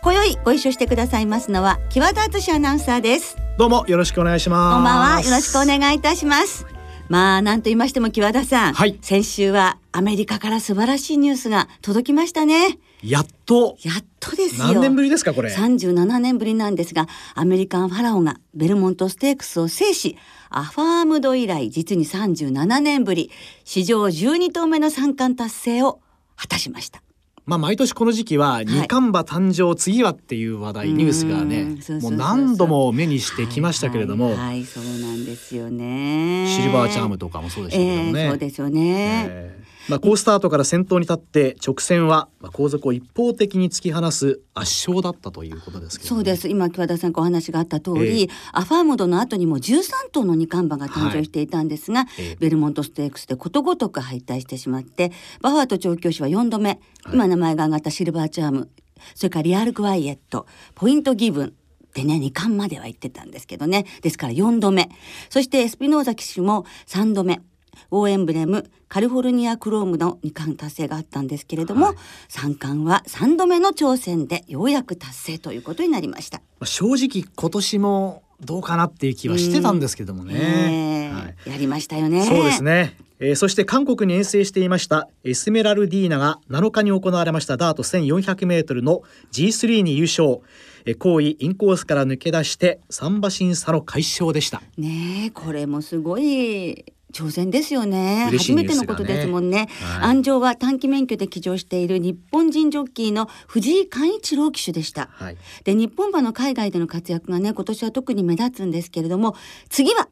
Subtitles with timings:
[0.00, 3.36] 今宵ご一緒してくださいますのは木和田敦アナウンサーです。
[3.58, 4.74] どうもよろしくお願いします。
[4.74, 5.20] こんばんは。
[5.20, 6.66] よろしくお願いいたします。
[7.08, 8.96] まあ何と言いましても木和田さん、はい。
[9.02, 12.78] 先週はアメリカから素晴らしいニュースが届きましたね。
[13.02, 13.76] やっと。
[13.82, 14.68] やっとですよ。
[14.68, 20.16] 何年ぶりですかこれ？37年ぶりなんですがアメリカンファラオがベルモントステークスを制し
[20.50, 23.30] アファームド以来実に37年ぶり
[23.64, 26.00] 史上12頭目の三冠達成を
[26.36, 27.02] 果たしました
[27.48, 31.64] まあ毎年この時期は二冠馬誕生、次はっていう話題ニュースがうね
[32.02, 36.46] もう何度も目にしてきましたけれども、はいそうなんですよね。
[36.46, 46.48] シルバーチャームとかもそうでしたけどもね、ええそうですよね、ええまあ、好スタートから先頭に立って直線はまあ後続を一方的に突き放す圧勝だったということですけど、ね、そうです。
[46.48, 48.28] 今木和田さんお話があった通り、ええ。
[48.52, 52.36] アファームドの後にも13頭の二冠馬が誕生していたんですが、ええ。
[52.38, 56.78] ベルモントステークスでことごとく敗退してしまってバファート調教師は4度目、はい。
[57.14, 58.68] 今名前が挙がったシルバーチャーム
[59.14, 61.54] それからリアルクワイエットポイントギブン
[61.94, 63.86] でね2冠までは行ってたんですけどね。
[64.02, 64.88] ですから4度目。
[65.30, 67.40] そしてエスピノーザ騎手も3度目
[67.90, 71.96] オーエンブレムカリフォルニアクロームの2冠達成があったんですけれども、はい。
[72.28, 76.38] 三冠は3度目の挑戦でようやく達成ということになりました。
[76.38, 81.14] まあ正直今年もどうかなっていう気はしてたんですけどもね、ねえ。
[81.14, 81.50] はい。
[81.50, 82.24] やりましたよね。
[82.24, 90.40] そうですね、えーそして韓国に遠征していましたエスメラルディーナが7日に行われましたダート 1400m の G3 に優勝。
[90.86, 94.62] えー後位インコースから抜け出して3馬身差の快勝でした。
[94.78, 98.26] ねえこれもすごい挑戦ですよね。
[98.28, 100.10] 嬉しい初めてのことですもんね、はい。
[100.10, 105.08] 安城は短期免許で騎乗している日本人ジョッキーの藤井寛一郎騎手でした。
[105.12, 105.36] はい。
[105.64, 109.36] で日本馬の海外での活躍がね今年は特に目立つんですけれども
[109.70, 110.08] 次は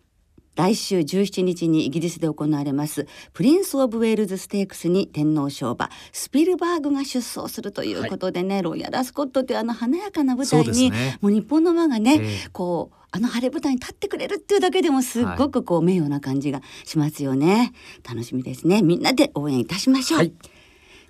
[0.57, 11.19] 来週17日にイギリスで行われますプリンス・オブ・ウェールズ・ステークスに天皇賞馬スピルバーグが出走するということでね、ロイヤル・アスコットというあの華やかな舞台に、ね。
[11.21, 12.49] もう日本の馬がね、ええ。
[12.53, 17.73] こうあの晴れ舞台に立ってくれるっていうだけでもすっごくこう名誉な感じがしますよね、
[18.09, 18.83] 楽しみですね。
[18.83, 20.33] みんなで応援いたしましょう、はい。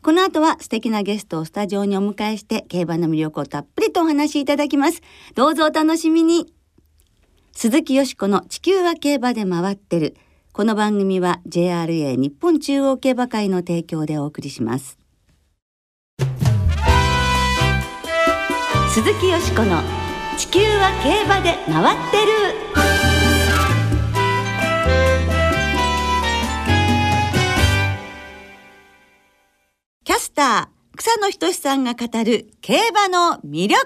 [0.02, 5.00] この後は素敵なゲストをスタジオにお迎えして競馬の魅力をたっぷりとお話しいただきます。
[5.34, 6.52] どうぞお楽しみに
[7.58, 10.14] 鈴木よしこの地球は競馬で回ってる。
[10.52, 14.98] この番組は JRA 日本中央競馬会の提供でお送りします。
[18.90, 19.80] 鈴木よしこの
[20.36, 22.32] 地球は競馬で回ってる。
[30.04, 33.78] キャスター草野仁さんが語る競馬の魅力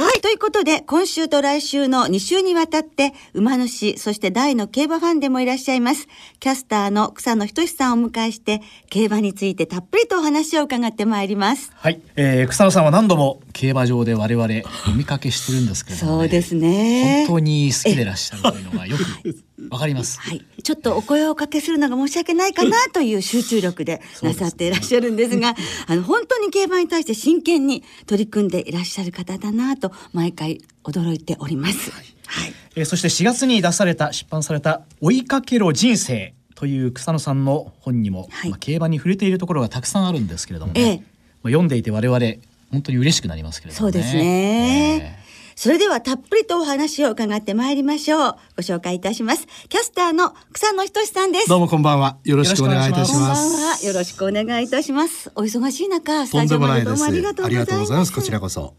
[0.00, 0.09] はい。
[0.22, 6.08] ということで、今週と来週の2週にわたって、馬主、そして大の競馬ファンでもいらっしゃいます、
[6.40, 8.60] キャスターの草野仁さんをお迎えして、
[8.90, 11.72] 競馬についてたっぷりとお話を伺ってまいります。
[11.74, 14.46] はい、えー、草野さんは何度も競馬場で我々
[14.88, 17.24] お見かけしてるんですけれども、ね、そうですね。
[17.26, 19.02] 本当に好きでいらっしゃるというのがよく
[19.70, 20.20] わかります。
[20.20, 25.54] はい、ちょっとお声をおかけするのが申し訳ないかなという集中力でなさっていらっしゃるんですが、
[25.86, 31.90] あの本当に競馬に対して真剣に取り組んでいらっしゃる方だなと毎回驚いております。
[31.90, 42.18] はい、えーそして4月に出された出版された「追いかけろ人生」という草野さんの本にも、はいまあ、競馬に触れているところがたくさんあるんですけれどもね、ええまあ、読んでいて我々
[42.70, 43.92] 本当に嬉しくなりますけれどもね。
[43.92, 45.16] そうですね。
[45.16, 45.20] え
[45.60, 48.36] それではたっぷりとお話を伺ってまいりましょう。
[48.56, 49.46] ご紹介いたします。
[49.68, 51.50] キャスターの草野仁さんです。
[51.50, 52.16] どうもこんばんは。
[52.24, 53.84] よろしくお願いいたしこんばんます。
[53.84, 53.88] は。
[53.88, 55.30] よろしくお願いいたします。
[55.34, 57.20] お忙しい中、スタジオまでどうもあないです。
[57.20, 57.66] りがとうございます。
[57.66, 58.12] ありがとうございます。
[58.14, 58.74] こちらこそ。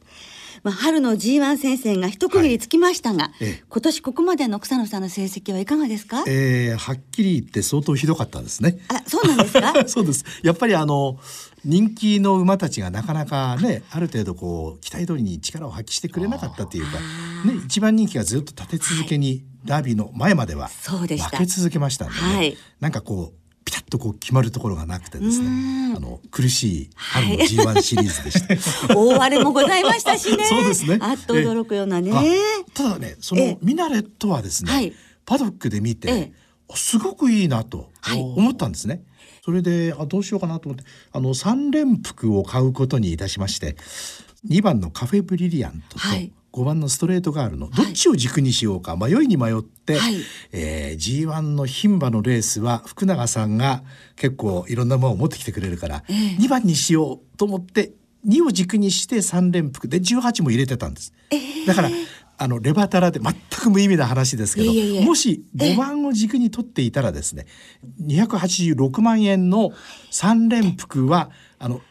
[0.64, 3.64] まあ、春の G1 戦線が一区切りつきましたが、ええ。
[3.68, 8.78] 今年ここまでの草野さんの成績はいかがですか、えー、はっきり言って相当ひどかったですね。
[8.88, 9.74] あ、そうなんですか？
[9.90, 10.24] そうです。
[10.44, 11.18] やっぱりあの
[11.66, 17.00] 人気の馬たちがなかなかね、ある程度こう期待通りに力を発揮してくれなかったっていうか、
[17.46, 21.30] ね、一番人気がずっと立て続けにダービーの前まではそうでした。
[21.38, 22.20] 負け続けましたんでね。
[22.36, 22.58] はい。
[22.80, 23.41] なんかこう
[23.92, 28.96] とこう決まるところがなくてですうねん、あの苦しい春の G1 シリーズでした。
[28.98, 30.46] 大荒れもございましたしね。
[30.46, 30.98] そうですね。
[31.02, 32.12] あっと驚くようなね。
[32.14, 32.24] あ
[32.74, 33.52] ただねそええ。
[33.52, 34.94] のミナレットはですね、はい。
[35.26, 36.34] パドックで見て、ええ。
[36.74, 38.20] すごくいいなとはい。
[38.20, 39.04] 思ったんですね。
[39.44, 43.76] それであどうしようかなと思ってあの3連服を買うことにいたしまして
[44.48, 47.70] 2番のカフェブリリアントと、はい5番のストレートガールの。
[47.70, 48.98] どっちを軸にしようか。
[48.98, 50.16] 迷いに迷って、はい。
[50.52, 53.84] えー G1 の牝馬のレースは福永さんが
[54.16, 56.16] 結構いろんなものを持ってきてくれるから、ええ。
[56.42, 57.94] 2番にしようと思って
[58.28, 61.14] 2を軸にして3連服で18も入れてたんです。
[61.66, 61.90] だから
[62.38, 64.74] あのレバタラで全く無意味な話ですけど
[65.06, 67.46] もし5番を軸に取っていたらですね
[68.02, 69.72] 286万円の
[70.12, 71.82] 3連服はあの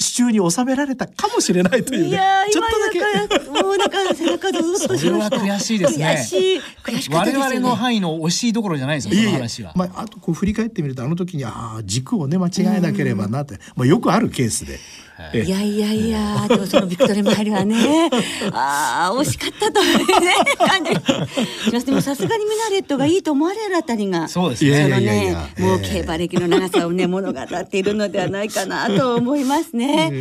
[0.00, 2.08] 支柱に収められたかもしれないというね。
[2.10, 3.50] いやーちょっとだけ。
[3.50, 4.98] もうなんか背中ドッとしました。
[4.98, 6.06] それは悔しいですね。
[6.06, 9.72] 悔しい悔しかった我々の範囲の惜しいどころじゃないですよ、いやいやこの話は。
[9.74, 14.78] まあ、あとこう振り返ってみるとあの時にああ軸をね間違えなければなって、まあ、よくあるケースで。
[15.20, 18.08] ええいやいやいや、でもそのビクトリーマイルはね、
[18.52, 20.90] ああ惜しかったというね感じ。
[20.92, 21.86] します。
[21.86, 24.82] でもさすがにミナレットがいいと思われるあたりが、そうですね。
[24.84, 30.12] そのね、もうええ競馬歴の長さをね物語っているのではないかなと思いますね。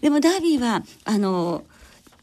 [0.00, 1.64] でもダービーはあの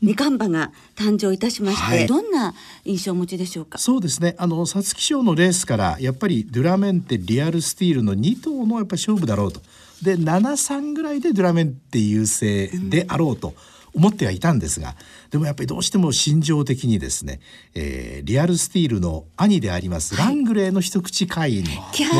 [0.01, 2.07] 二冠馬が誕生いたしまして、はい。
[2.07, 2.53] どんな
[2.85, 3.77] 印象をお持ちでしょうか？
[3.77, 4.35] そうですね。
[4.37, 9.61] あの皐月賞のレースからやっぱりドゥラメンテリアルスティールの2頭のやっぱり勝負だろうと
[10.01, 13.53] で7-3ぐらいでドゥラメンテ優勢であろうと
[13.93, 14.95] 思ってはいたんですが、
[15.31, 17.39] でもやっぱりどうしても心情的にですね、
[17.73, 22.13] えーリアルスティールの兄であります、ラングレーの一口会員のせいで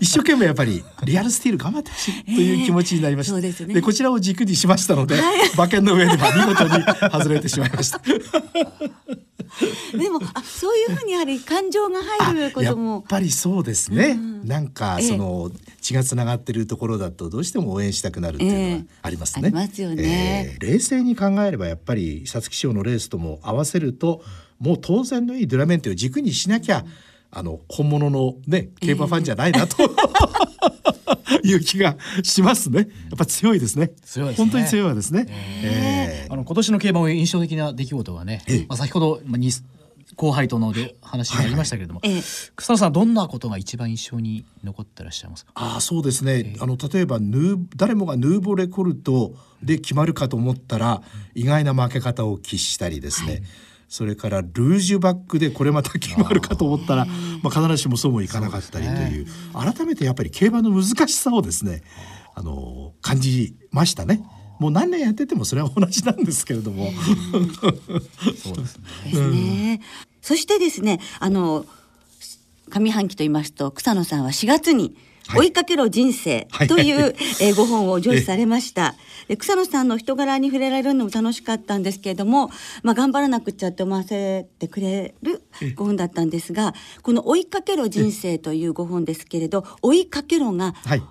[0.00, 3.82] 一生懸命やっぱりリアルスティール頑張ってほしいという気持ちになりました、ええそうですね。
[3.82, 5.16] こちらを軸にしましたので、
[5.54, 6.82] 馬券の上では見事に
[7.12, 8.00] 外れてしまいました。
[9.96, 13.04] でもあそういうふうにやはり感情が入るこやっとも。
[13.08, 15.08] ぱりそうですね、なんかええ。
[15.08, 15.50] その
[15.84, 18.84] 血がつながってるところだとどうしても応援したくなるっていうのはええ。
[19.02, 19.42] ありますね。
[19.44, 20.02] ありますよね。
[20.02, 20.66] ええ。
[20.66, 24.22] 冷静に考えればやっぱり皐月賞のレースとも合わせると
[24.58, 26.86] もう当然のいいドゥラメンテを軸にしなきゃ
[27.30, 29.76] あの本物のね競馬ファンじゃないなと、
[31.44, 32.78] いう気がしますね。
[32.78, 33.90] やっぱ強いですね。
[34.04, 34.44] 強いですね。
[34.44, 35.26] 本当に強いですね。
[35.28, 36.28] ええ。
[36.30, 39.50] あの今年の競馬の印象的な出来事はね、まあ、先ほど、まあ、に
[40.16, 42.22] 後輩とので話になりましたけれども、ええ
[42.56, 45.52] 草野さんどんなことが一番印象に残ってらっしゃいますか？
[45.54, 51.02] ああそうですね、あの例えばヌー誰もがヌーボレコルトで決まるかと思ったら、
[51.34, 53.42] 意外な負け方を喫したりですね、
[53.88, 57.06] それからルージュバックでこれまた決まるかと思ったら
[57.42, 59.26] まあ、必ずしもそうもいかなかったりという。
[59.52, 61.82] 改めてやっぱり競馬の難しさをですね
[62.34, 64.24] あの感じましたね。
[64.58, 66.90] もう何年やっててもそれは同じなんですけれども、
[68.42, 68.78] そうです
[69.30, 69.80] ね。
[70.22, 71.66] そしてですね、あの
[72.70, 74.96] 上半期と言いますと草野さんは4月に
[75.26, 75.40] はい。
[75.40, 76.66] 追いかけろ人生はい。
[76.68, 78.94] という、えーご本を 上司されました。
[79.26, 82.50] で草野さんの人柄に触れられるのも楽しかったんですけれども、
[82.82, 85.42] まあ頑張らなくっちゃって思わせてくれる
[85.76, 91.02] ご本だったんですが、この追いかけろ人生というご本ですけれど、追いかけろがはい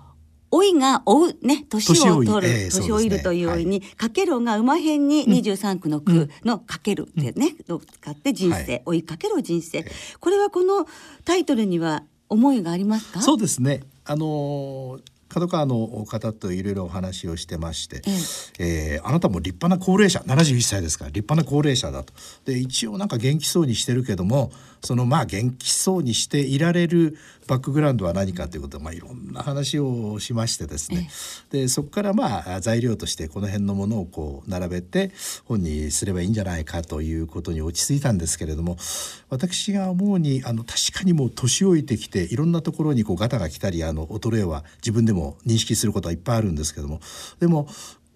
[0.54, 8.82] 老いが追うね年を取る年老いるというように、かけろが馬編に23区の区のかけるってね、を使って人生、はい。
[8.86, 9.84] 追いかけろ人生、
[10.20, 10.86] これはこの
[11.24, 13.20] タイトルには思いがありますか？
[13.20, 13.82] そうですね。
[14.04, 18.02] あのー角川の方といろいろお話をしてまして、
[18.60, 22.12] えーあなたも立派な高齢者71歳ですから立派な高齢者だと。
[22.44, 24.52] で一応なんか元気そうにしてるけども
[24.84, 31.08] そのまあ元気そうにしていられるバックグラウンドは何かということで、まあ、いろんな話をしましてですね。
[31.50, 35.10] でそこからまあ材料としてこの辺のものをこう並べて
[35.44, 38.76] 本にすればいいんじゃないかということに落ち着いたんですけれども
[39.28, 47.00] 私が思うにあの確かにもう年老いてきていろんなところにこうガタが来たりあの衰えは自分でも認識することはいっぱいあるんですけども
[47.40, 47.68] でも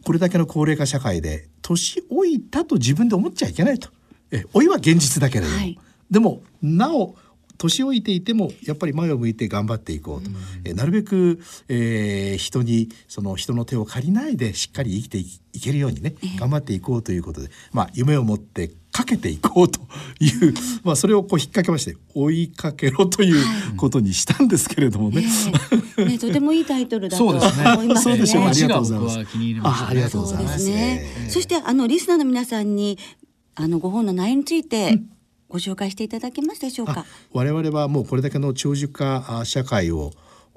[0.04, 3.90] これだけの高齢化社会で年老いたと自分で思っちゃいけないと。
[4.30, 5.78] え老いは現実だけれども、はい。
[6.10, 7.14] でもなお
[7.58, 10.30] 年老いていてもやっぱり前を向いて頑張っていこうと、
[10.64, 19.80] えなるべく、えー人にその人の手を借りないでしっかり生きていいけるようにね頑張っていこうということで、まあ、夢を持ってかけていこうと
[20.20, 23.44] いう、 まあ、それをこう引っ掛けまして追いかけろという
[23.76, 25.24] ことにしたんですけれどもね。
[25.96, 26.04] ええ。
[26.04, 27.84] ねとてもいいタイトルだと思 そうですね。
[27.84, 28.12] いますね。
[28.12, 29.18] そうでしょうかあり字ががとうございます。
[29.62, 30.70] あありがとうございます。
[31.28, 32.98] そしてあのリスナーの皆さんに
[33.54, 35.00] あのご本の内容について
[35.48, 37.04] ご紹介していただけますでしょうか？
[37.32, 40.12] 我々はもうこれだけの長寿化社会を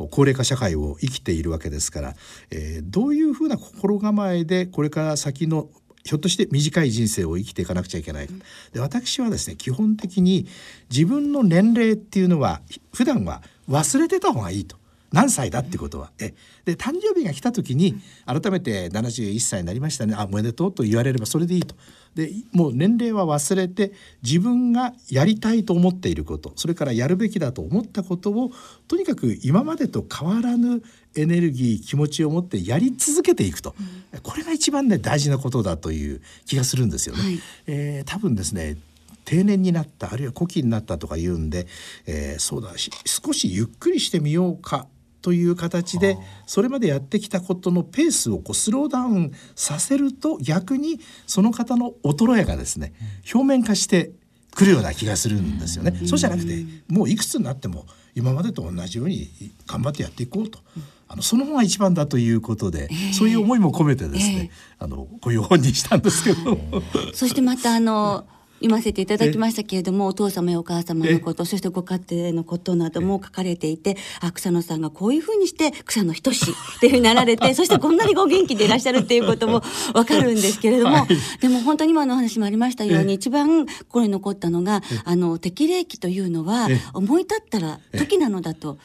[0.09, 2.15] 高齢化社会を生きているわけですから、
[2.49, 5.69] えーどういうふうな心構えでこれから先の
[6.03, 8.27] ひょっとして短い人生を生きていかなくちゃいけない。
[8.73, 10.47] で私はですね基本的に
[10.89, 12.61] 自分の年齢っていうのは
[12.93, 14.77] 普段は忘れてた方がいいと。
[15.13, 16.11] 何歳だってことは。
[16.19, 16.33] え
[16.65, 21.75] で誕生日が来た時に改めて71歳になりましたねあおめでとうと言われればそれでいいと。
[22.15, 28.51] でもう年齢は忘れて自分がやりたいと思っていることそれからやるべきだと思ったことを
[28.87, 30.83] とにかく今までと変わらぬ
[31.15, 33.75] エネルギー気持ちを持ってやり続けていくと、
[34.13, 37.21] うん、これが一番ね大事なことだという気がするんですよね。
[37.21, 38.77] はい、えー、多分ですね
[39.25, 41.67] 定年になったあるいは古希になったとか言うんで、
[42.05, 44.87] えー、そうだし少しゆっくりしてみようか
[45.21, 52.93] という形でそれまでやってきたことのペースをこうスローダウンさせると逆にその方の衰えがですね
[53.33, 54.11] 表面化して
[54.53, 55.97] くるような気がするんですよね。
[56.05, 57.85] そうじゃなくてもういくつになっても
[58.15, 59.29] 今までと同じように
[59.65, 60.59] 頑張ってやっていこうと。
[61.07, 64.49] あのその方が一番だということで、えー、そういう思いも込めてですね、
[64.79, 66.57] えー、あのこういう本にしたんですけど。
[67.13, 68.25] そしてまたあの
[68.61, 79.63] 読ませていただきましたけれどもお父様やお母様のことそしてご家庭のことなども書かれていてあ草野さんがこういうふうにして草野仁っていうふうになられて そしてこんなにご元気でいらっしゃるっていうことも
[79.93, 81.07] わかるんですけれども、はい、
[81.41, 88.77] でも本当に今の話もありましたように一番これ残ったのがあの適齢期というのは思い立ったら時なのだと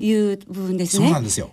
[0.00, 1.06] いう部分ですね。
[1.06, 1.52] そうなんですよ。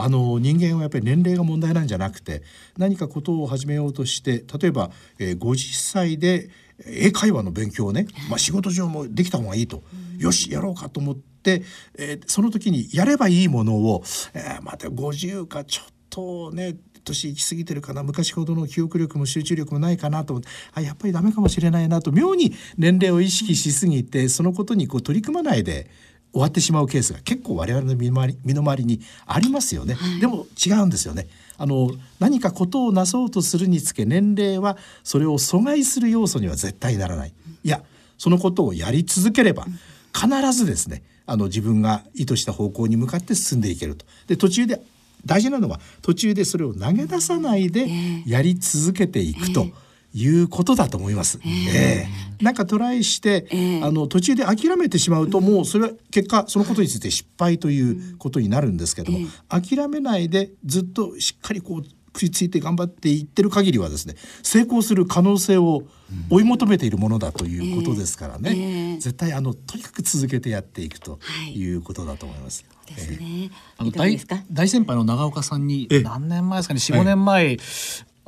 [0.00, 2.42] あの人間はやっぱり年齢が問題なんじゃなくて
[2.76, 6.50] 何かことを始めようとして例えば、えー、50歳で
[6.86, 9.82] 英会話の勉強をね、まあ、仕事上もできた方がいいと、
[10.18, 11.62] よしやろうかと思って、
[11.96, 14.02] えー、その時にやればいいものを、
[14.34, 25.90] えー、また50かちょっとね年行き過ぎてるかな昔ほどの記憶力も集中力もないかなと思ってあやっぱりダメかもしれないなと妙に年齢を意識しすぎてそのことにこう取り組まないで
[26.32, 31.26] 終わってしまうケースが結構我々の身の回り身の回りにありますよね、はい、でも違うんですよね
[31.58, 37.32] あの何かことをなそうとするにつけ年齢はそれを阻害する要素には絶対ならない。
[37.64, 37.82] いや
[38.16, 39.66] そのことをやり続ければ
[40.14, 44.06] 必ずですねあの自分が意図した方向に向かって進んでいけると。
[44.28, 44.80] で途中で
[45.26, 47.88] 大事なのは途中でそれを投げ出さないで
[48.26, 49.60] やり続けていくと。
[49.60, 49.70] えーえ。
[49.70, 51.38] ーいうことだと思います。
[51.44, 61.84] えー、えー、なんかトライして、えー、あの途中で諦めてしまうと、もうそれは結果そのことについて失敗ということになるんですけども、えー、諦めないでずっとしっかりこう
[62.14, 65.84] 食いついて頑張っていってる限りはですね成功する可能性を
[66.30, 71.20] 追い求めているものだということですからね、えーえー、絶対あのとにかく続けてやっていくと
[71.54, 71.68] い。
[71.78, 72.64] うことだと思います。
[72.68, 73.50] はい、ですね。
[73.76, 74.18] あの大
[74.50, 77.56] 大先輩の長岡さんに何年前ですかね、四五年前、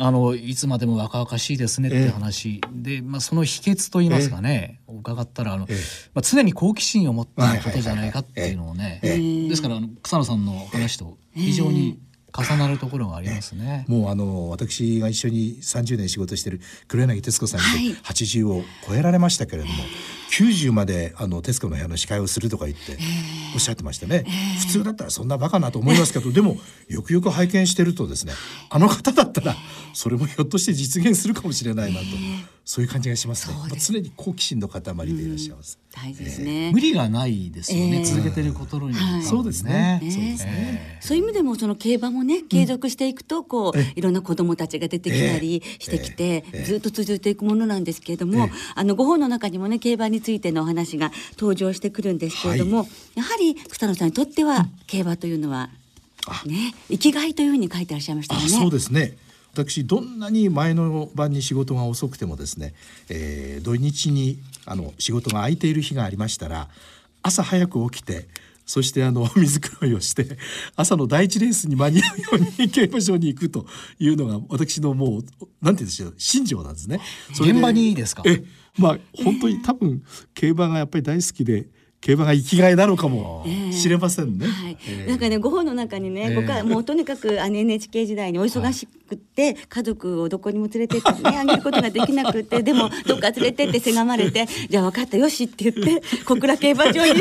[0.03, 5.67] あのいつまでも若々しいですねって話、で、まあ、その秘訣といいますかね、伺ったらあの、
[6.15, 11.99] まあ、常に好奇心を持っていることじゃないかっていうのをね、ですからあの草野さんの話と非常に
[12.37, 13.85] 重なるところがありますね。
[13.89, 19.75] もうあの私が一緒に30年仕事してる黒柳徹子さんに80を超えられましたけれども、
[20.31, 22.99] 90まであの徹子の部屋の司会をするとか言って
[23.55, 24.25] おっしゃってましたね、
[24.61, 26.57] 普通だったらそんなバカなと思いますけどでも
[26.89, 28.33] よくよく拝見してるとですね
[28.71, 29.55] あの方だったら
[29.93, 32.07] それもひょっとして実現するかもしれないなと、
[32.65, 33.55] そういう感じがしますね。
[33.79, 55.71] 常に好奇心の塊でいらっしゃいます、大事ですね、無理がないですよね、続けてることに、そうですね、そうですね、そういう意味でもその競馬もね継続していくとこう、いろんな子供たちが出てきたりしてきて、ずっと続いていくものなんですけれども、あのご本の中にもね競馬についてのお話が登場してくるんですけれども、はい、やはり草野さんにとっては競馬というのは、
[56.47, 58.49] ね生きがいというふうに書いてらっしゃいましたよね。
[58.49, 59.17] そうですね
[59.53, 62.75] 私どんなに前の晩に仕事が遅くてもですね、
[63.09, 66.69] えー、土日にあの仕事が空いている日がありましたら
[67.23, 68.29] 朝早く起きて
[68.67, 70.27] そしてあの 水黒いをして
[70.77, 73.67] 朝の第一レースに間に合うように競馬場に行くと
[73.99, 77.01] いうのが私のもうなんて言うんでしょう信条なんですね。
[77.31, 78.23] 現場にいいですか？
[78.27, 78.45] え
[78.79, 80.03] まあ本当に多分
[80.35, 81.67] 競馬がやっぱり大好きで
[82.01, 84.47] 競馬が生きがいなのかもしれませんね。
[84.47, 84.79] はい、
[85.09, 97.21] なんかねご本の中にね、僕はもうとにかくあの NHK 時代にお忙しくて、家族をどこにも連れてってね あげることができなくてでもどっか連れてってせがまれてじゃあ分かったよしって言って小倉競馬場に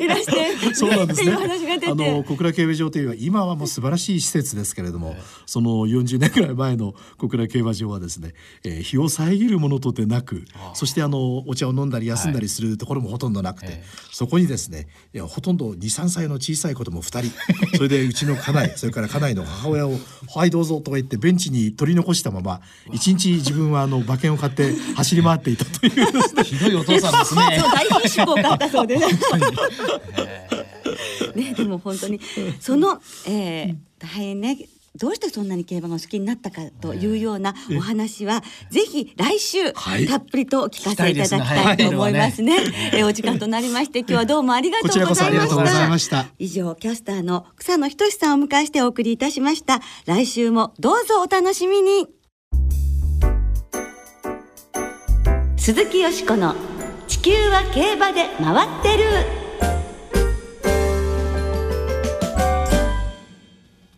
[0.00, 1.32] いらしてそうなんですね。
[1.32, 5.16] あの小倉競馬場というのは今はもう素晴らしい施設ですけれども、
[5.46, 10.44] その40年ぐらい前の小倉競馬場はですね、えー、日を遮るものとてなく、
[10.74, 13.70] そしてあのお茶を飲んだり休んだりするところもほとんどなくて。
[13.70, 13.82] て、
[14.12, 19.96] そこにですねいやほとんど23歳の小さい子供2人それでうちの家内それから家内の母親を
[20.34, 22.60] 「はいどうぞ」とか言ってベンチに取り残したまま
[22.92, 25.92] 一日自分はあの馬券を買って走り回っていたという
[26.44, 27.62] ひどいお父さんですね。
[27.72, 29.06] 大品種交買ったそうでね。
[31.34, 32.20] ねでも本当に
[32.60, 34.58] その、えー、大変ね
[34.98, 42.56] どうしてそんなに競馬がお好きになったかというようなお話は、ぜひ来週、はいたっぷりとお聞かせいただきたいと思いますね。
[42.92, 45.24] えお時間となりまして今日はどうもありがとうございました。
[45.26, 49.80] こちらこそありがとうございました以上キャスターの草野仁さんをお迎えしてお送りいたしました。
[50.06, 52.08] 来週もどうぞお楽しみに。
[55.56, 56.54] 鈴木よしこの
[57.06, 59.39] 地球は競馬で回ってる。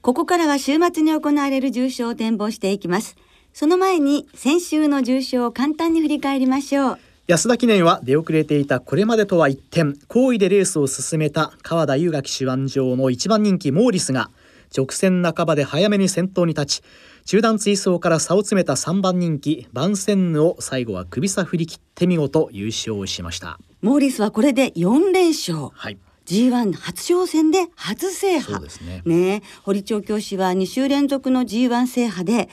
[0.03, 3.15] ここからは週末に行われる重賞を展望していきます。
[3.53, 6.99] その前に先週の重賞を簡単に振り返りましょう。
[7.29, 14.29] 安田記念は出遅れていたこれまでとは一転好意でレースを進めた川田優雅騎手腕上の一番人気モーリスが
[14.77, 16.83] 直線半ばで早めに先頭に立ち
[17.25, 25.69] 中段追走から差を詰めた3番人気バンセンヌを最後は首差振り切って見事優勝しましたモーリスはこれで4連勝。
[25.73, 28.63] はい G1 初挑戦で初制覇。
[28.63, 32.49] ねねえ堀調教師は2週連続の G1 制覇で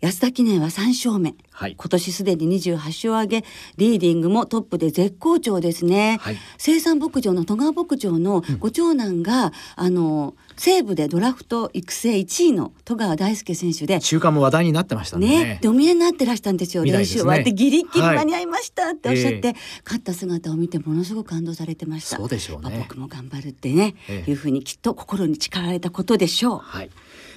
[0.00, 1.34] 安田記念は3勝目。
[1.50, 1.74] はい。
[1.74, 3.44] 今年すでに28勝を挙げ。
[3.78, 6.36] リーディングもトップで絶好調ですね、はい。
[6.58, 14.00] 生産牧場の戸川牧場のご長男が、あの西部でドラフト育成1位の戸川大輔選手で。
[14.00, 15.28] 中間も話題になってましたね。
[15.28, 16.92] ね、でお見えになってらしたんですよ、ね。
[16.92, 22.18] 習終わってギリギリはい間に合いましたっておっしゃって、え勝った姿を見てものすごく感動されてました。
[22.18, 22.68] そうでしょうね。
[22.68, 24.30] まあ僕も頑張るってね、ええ。
[24.30, 26.58] いうふうにきっと心に誓われたことでしょう。
[26.58, 26.90] はい。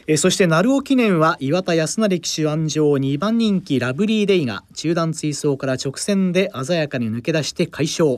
[0.09, 8.17] えーそして鳴尾記念は岩田康成騎手安城2番人気ラブリーデイが中段追走から直線で鮮やかに抜け出して快勝。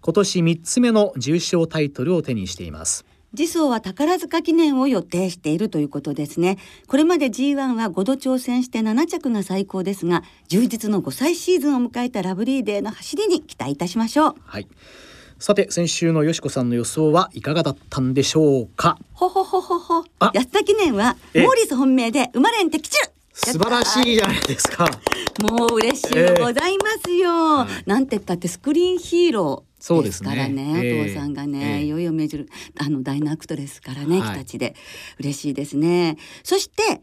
[0.00, 3.04] 今年3つ目の重賞タイトルを手にしています。
[3.36, 6.58] 次走は宝塚記念を予定しているということですね。
[6.88, 14.34] これまで G1 は5度挑戦して7着が最高ですが充実の5歳シーズンを迎えたラブリーデーの走りに期待いたしましょう。
[14.44, 14.66] はい
[15.38, 18.98] さて先週のよしこさんの予想はいかがだったんでしょうか？
[19.12, 20.04] ほほほほほ。
[20.18, 20.32] あ。
[20.34, 21.42] 安田記念はええ。
[21.44, 22.98] モーリス本命で生まれん的中。
[23.34, 24.88] 素晴らしいじゃないですか。
[25.40, 26.08] もう嬉しい
[26.40, 30.80] ございますよ、なんて言ったってスクリーンヒーローそうですすねらね。
[30.84, 31.02] ええ。
[31.02, 31.84] お父さんがね、ええ。
[31.84, 34.32] いよいよ命じるあのダイナアクトですからね、はい。
[34.32, 34.74] 日立で
[35.20, 36.16] 嬉しいですね。
[36.42, 37.00] そして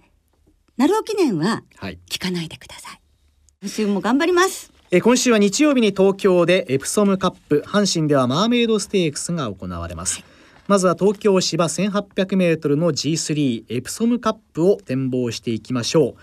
[0.76, 2.00] 鳴尾記念ははい。
[2.10, 3.00] 聞かないでください。
[3.62, 10.24] 今週も頑張りますえー今週は日曜日に東京でエプソムカップ阪神ではマーメイドステークスが行われます、
[10.68, 16.16] まずは東京芝 1800m の G3 エプソムカップを展望していきましょう。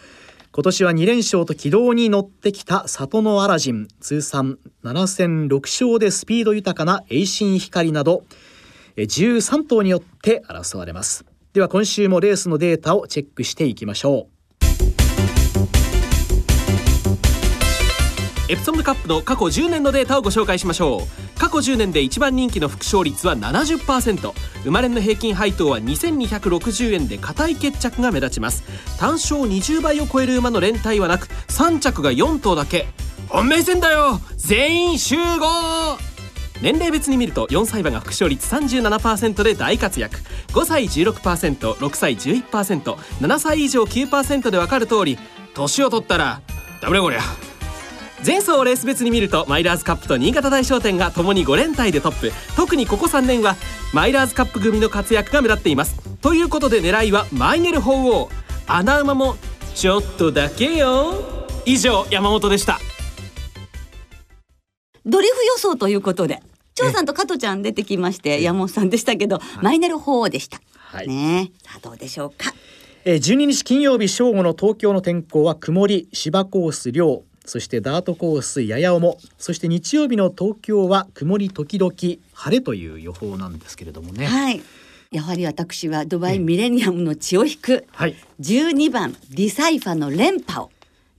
[0.52, 8.22] 今年は2連勝と軌道に乗ってきた里のアラジン通算7戦6勝でスピード豊かな栄心光など
[8.94, 11.24] えー13頭によって争われます。
[11.52, 14.31] では今週もレースのデータをチェックしていきましょう
[18.52, 21.38] エプソムカップの過去10年のデータをご紹介しましょう。
[21.40, 24.34] 過去10年で一番人気の副勝率は70%
[24.64, 28.62] 生まれの平均配当は2260円で硬い決着が目立ちます。
[28.98, 32.88] 単勝20倍を超える馬の連帯はなく3着が4頭だけ。
[33.30, 34.20] 本命戦だよ！
[34.36, 35.96] 全員集合！
[36.60, 40.18] 年齢別に見ると4歳馬が副勝率37%で大活躍。
[40.48, 45.18] 5歳 16%6 歳 11%7 歳以上9%で分かる通り
[45.54, 46.42] 年を取ったら
[46.82, 47.20] ダメだこりゃ。
[48.24, 52.32] 前走レース別に見るとマイラーズカップと新潟大商店がともに5連帯でトップ。
[52.56, 53.56] 特にここ3年は
[53.92, 55.98] マイラーズカップ組の活躍が目立っています。
[56.20, 58.30] ということで狙いはマイネル鳳凰。
[58.68, 59.36] 穴馬も
[59.74, 61.14] ちょっとだけよ。
[61.66, 62.78] 以上山本でした。
[65.04, 66.40] ドリフ予想ということで
[66.76, 71.08] 張さんと加トちゃん出てきまして山本さんでしたけど、マイネル鳳凰でした、はい。
[71.08, 71.68] ねえ。
[71.68, 72.54] さあどうでしょうか。
[73.04, 84.26] えー12日金曜日正午の東京の天候は曇り芝コース涼そしてダートコースやや重そして日曜日の東京は曇り時々晴れという予報なんですけれどもね。
[84.26, 84.62] はい。
[85.10, 88.16] やはり私はドバイミレニアムの血を引くはい。
[88.40, 90.70] 12番ディサイファの連覇を。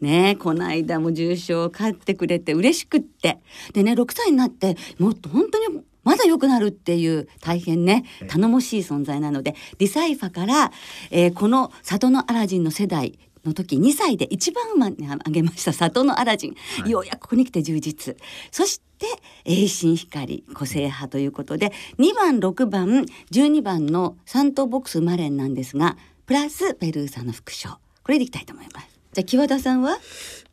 [0.01, 3.39] ねえこの間も重賞を勝ってくれて嬉しくって。
[3.73, 10.71] でね6歳になってもっと本当にまだ良くなるっていう大変ね頼もしい存在なのでディサイファから、
[11.11, 18.15] えーこの里のアラジンの世代の時2歳で一番馬にあげました里のアラジン、ようやくここに来て充実。
[18.51, 19.07] そして
[19.43, 27.69] 栄心光個性派ということで2番6番12番の3頭ボックスマレンなんですがプラスペルーサの副賞
[28.03, 28.87] これでいきたいと思います。
[29.11, 29.97] じゃあ木和田さんは？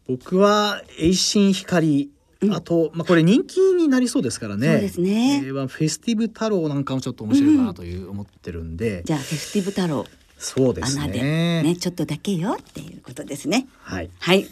[0.08, 2.10] 僕は栄心光
[2.50, 4.66] あと、まあ、これ人気になりそうですからね。
[4.66, 5.42] そうですね。
[5.44, 10.06] フェスティブ太郎なんかもちょっと面白いかなという思ってるんで、じゃあフェスティブ太郎
[10.40, 11.62] そうです穴でね。
[11.62, 13.68] ねちょっとだけよっていうことですね。
[13.82, 14.46] はい、はい。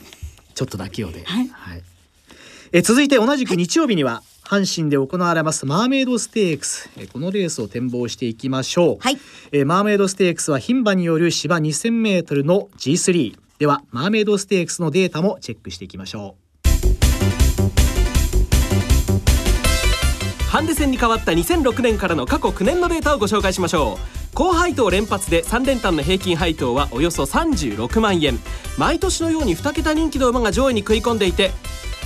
[0.55, 1.25] ちょっとだけよで。
[1.25, 1.51] はい。
[2.73, 6.91] えー続いて同じく日曜日には、阪神で行われますマーメイドステークス。
[6.99, 9.19] えーこのレースを展望していきましょう、はい。
[9.53, 16.37] えーマーメイドステークスは牝馬による芝 2000m の G3 ではマーメイドステークスのデータもチェックしていきましょ
[20.49, 28.39] ハンデ戦に変わった2006年からの過去9年のデータをご紹介しましょう高配当連発で3連単の平均配当はおよそ36万円。
[28.77, 31.51] 毎年のように2桁人気の馬が上位に食い込んでいて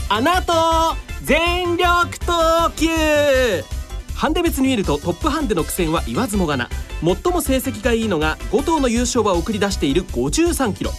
[0.09, 2.89] あなた全力投球。
[4.15, 6.69] ハンデ別に見るとトップハンデの苦戦は言わずもがな。
[7.03, 10.93] 最も成績がいいのが5頭の優勝馬を送り出している53キロ。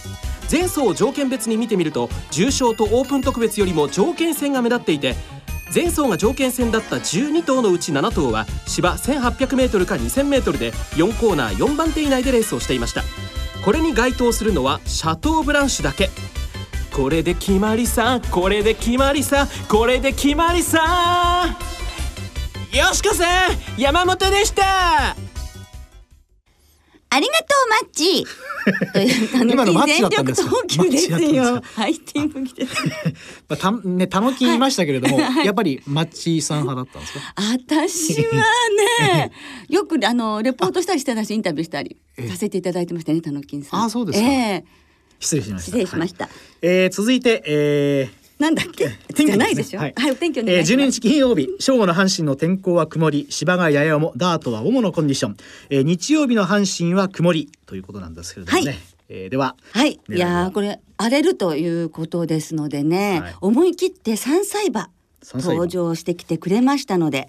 [0.50, 5.16] 前走を条件別に見てみると重賞とオープン特別よりも条件戦が目立っていて
[5.74, 13.02] 前走が条件戦だった12頭のうち7頭は芝 1800m か 2000m で4コーナー4番手以内でレースをしていました。
[13.64, 16.10] これに該当するのはシャトーブランシュだけ。
[16.94, 18.20] これで決まりさ。
[18.30, 19.48] これで決まりさ。
[19.68, 21.58] これで決まりさ。
[22.72, 25.23] よしこさん山本でした。
[27.14, 28.26] ありがとうマッチ。
[28.92, 31.62] という今のマッチだったんですか全力投球ですよ。
[31.62, 32.66] はいティーム来てう、
[33.48, 37.34] まあ、たねたのき言いましたけれども、やっぱりマッチさん派だったんですか？
[37.36, 38.44] 私は
[39.16, 39.32] ね
[39.68, 41.96] よくあのレポートしたりしてたしインタビューしたり。
[42.28, 43.84] させていただいてましたねたのきんさん。
[43.84, 44.26] あそうですか。
[44.26, 44.64] ええ。
[45.20, 46.34] 失礼しました失礼しました、はい。
[46.62, 48.90] えー続いて、えーなんだっけ？
[49.14, 49.26] 天気ね。
[49.26, 49.80] じゃないでしょ？
[49.80, 55.36] ははいい、お天気お願えー、12いします、日金曜日正午の阪神の天候は曇り芝がやや重ダートは主のコンディション、
[55.70, 58.78] えー、日曜日の阪神は曇りということなんですけれどもね、はい。
[59.08, 63.34] えーでははい、狙いいやこれ荒れるということですのでね、はい。
[63.40, 64.90] 思い切って三歳馬三歳馬
[65.32, 67.28] 登場してきてくれましたので、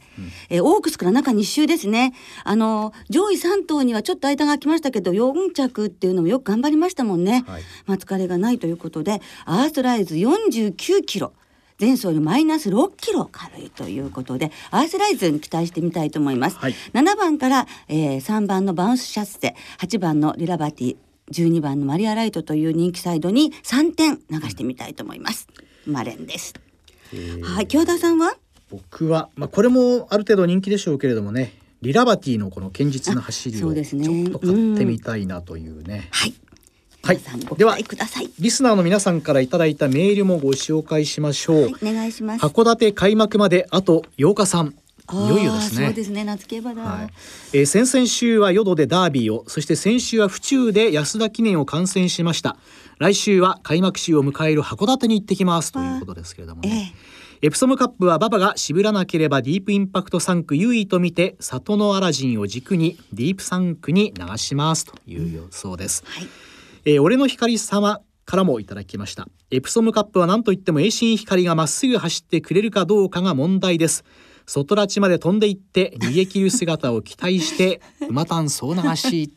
[0.50, 2.14] えーオークスから中2周ですね。
[2.44, 7.64] あの上位3頭にはちょっと間が空きましたけど4着っていうのもよく頑張りましたもんね、はい。
[7.86, 11.34] まあ疲れがないということでアースライズ49キロ
[11.80, 16.74] 前走よりマイナス6キロ軽いということでアースライズに期待してみたいと思います、はい。
[16.94, 20.98] 7番から、えー、3番のバウンスシャッセ8番のリラバティ
[21.32, 25.48] 12番のマリアライトという人気サイドに3点流してみたいと思います。
[25.86, 26.65] マレンです。
[27.44, 28.36] はい、京田さんは？
[28.70, 36.34] 僕は、まあ、これもある程度人気でしょうけれどもねリラバティのこの堅実な走りをちょっと買ってみたいなというね、はい、
[37.04, 37.18] はい。
[37.18, 38.30] 皆さんは待ください。
[38.40, 42.46] リスナーの皆さんからいただいたメールもご紹介しましょう、はい、お願いします。
[42.46, 44.74] 函館開幕まであと8日さん
[45.14, 45.86] いよいよですね。
[45.88, 46.82] そうですね、夏競馬だ。
[46.82, 47.10] はい。
[47.54, 52.58] えー先々週は淀でダービーをそして先週は府中で安田記念を観戦しました。
[52.98, 55.72] 来週は開幕週を迎える函館に行ってきます。
[55.72, 56.94] ということですけれどもね、
[57.42, 66.28] エプソムカップは馬場が渋らなければディープインパクト3区優位と見て里のアラジンを軸にディープ3区に流しますという予想です、はい、
[66.86, 69.28] えー俺の光様からもいただきました。
[69.52, 74.04] エプソムカップは何といっても栄心光がまっすぐ走ってくれるかどうかが問題です
[74.46, 79.34] 外拉致まで飛んでいって逃げ切る姿を期待して馬単総流し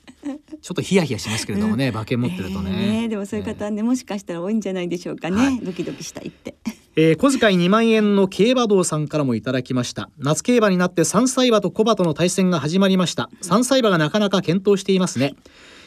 [0.60, 5.36] ちょっとヒヤヒヤしますけれどもね、馬券持ってるとね,、えーでもそういう方ね、もしかしたら多いんじゃないでしょうかね。
[5.36, 5.60] はい。
[5.60, 6.56] ドキドキしたいって。
[6.96, 10.10] えー小遣い2万円の競馬道さんからもいただきました。
[10.18, 13.30] 夏競馬になって3歳馬と小馬との対戦が始まりました。
[13.42, 15.34] 3歳馬がなかなか検討していますね、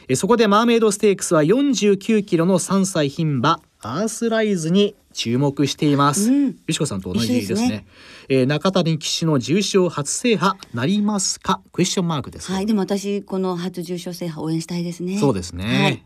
[0.07, 7.85] えーそこでマーメイドステークスは49キロの3歳牝馬アースライズに注目しています、うんよしこさんと同じですね一緒ですね
[8.29, 11.61] えー中谷騎手の重賞初制覇なりますか？
[11.71, 15.17] クエスチョンマークですはい、でも私この初重賞制覇応援したいですね。
[15.17, 15.65] そうですね。
[15.65, 16.05] はい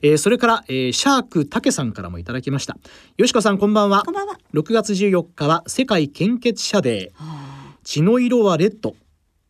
[0.00, 2.78] えーそれから、えーシャークたけさんからもいただきました。
[3.18, 4.02] よしこさんこんばんは。
[4.04, 4.38] こんばんは。
[4.54, 7.22] 6月14日は世界献血者デー。
[7.84, 8.96] 血の色はレッド。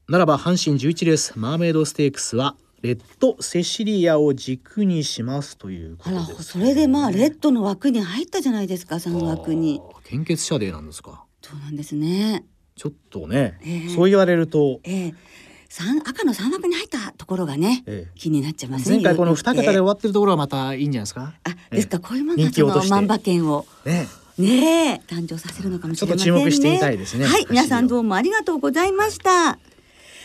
[0.09, 6.45] ならば阪神11レースマーメイドステークスはレッドセシリアを軸にしますというこあら、とです。
[6.45, 9.81] それでまあレッドの枠に入ったじゃないですか、三枠に。
[9.83, 11.25] あー献血者デーなんですか？
[11.43, 12.45] そうなんですね。
[12.77, 15.15] ちょっとね、ええそう言われると、ええ
[15.69, 18.97] 三赤の三枠に入ったところがね、ええ気になっちゃいますね。
[18.97, 19.85] 前回この2桁で終は。
[19.87, 21.35] わってるところはまたいいんじゃないですか？
[21.45, 23.67] あ、ですか、こういうものがその万馬券を。
[23.85, 24.07] ね。
[24.39, 26.25] ねえ誕生させるのかもしれませんね。
[26.25, 29.59] ちょっと注目してみたいですねはい、皆さんどうもありがとうございました。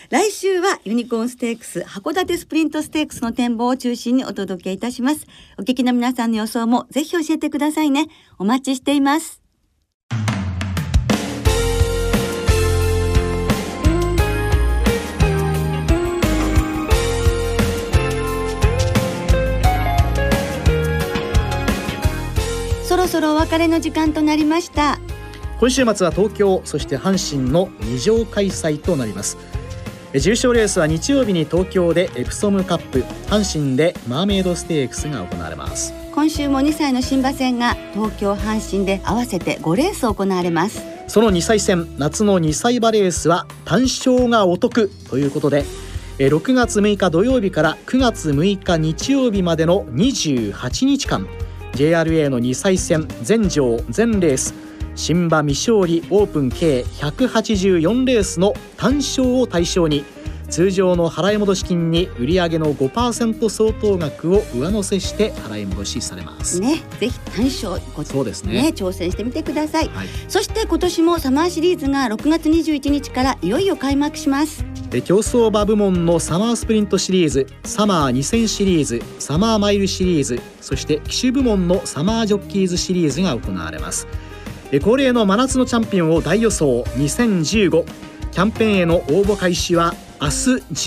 [0.09, 5.25] 来週はユニコーンステークス函館スプリントステークスの展望を中心にお届けいたします。
[5.57, 8.07] お聞きの皆さんの予想もぜひ教えてくださいね。
[8.37, 9.41] お待ちしています。
[22.83, 24.99] そろそろお別れの時間となりました。
[25.63, 29.37] 今週末は東京そして阪神の2乗開催となります
[30.19, 32.99] 重賞レースは日曜日に東京でエプソムカップ
[33.31, 35.91] 阪神でマーメイドステークスが行われます。
[36.13, 40.83] 今週も2歳の新馬戦が東京阪神で合わせて5レース行われます。
[41.07, 45.65] その2歳戦夏の2歳馬レースは単勝がお得ということで
[46.19, 51.27] 6月6日土曜日から9月6日日曜日までの28日間
[51.73, 54.53] JRA の2歳戦全場全レース
[54.95, 60.05] 新馬未勝利オープン計184レースの単勝を対象に
[60.53, 66.59] 通常の払い戻し金に売上の5%相当額を上乗せして払い戻しされます。
[66.59, 74.63] ねぜひ単勝そうですね、ね、挑戦してみてください、はい、そして今年もサマーシリーズが6月21日からいよいよ開幕します。
[75.01, 84.07] 競走馬部門のサマースプリントシリーズサマー2000シリーズサマーマイルシリーズそして騎手部門のサマージョッキーズシリーズが行われます
[84.79, 86.81] 恒例の真夏のチャンピオンを大予想。
[86.97, 87.85] 2015
[88.31, 90.31] キャンペーンへの応募開始は明日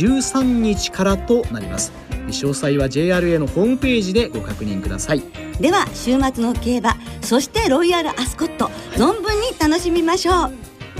[0.04, 1.92] 13日からとなります。
[2.28, 5.22] 詳細は JRA のホームページでご確認ください。
[5.60, 10.52] では週末の競馬そしてロイヤルアスコット、存分に楽しみましょう。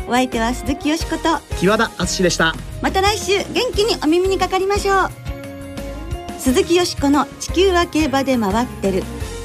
[0.08, 1.40] お相手は鈴木よしこと。
[1.56, 2.54] 木和田敦でした。
[2.82, 5.10] また来週元気にお耳にかかりましょう。
[6.38, 9.02] 鈴木よしこの地球は競馬で回ってる